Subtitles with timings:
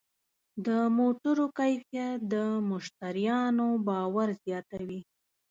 [0.65, 2.35] د موټرو کیفیت د
[2.69, 5.01] مشتریانو باور زیاتوي.